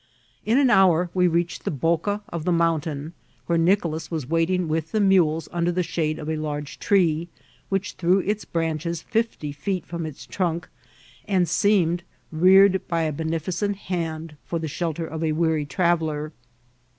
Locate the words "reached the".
1.27-1.69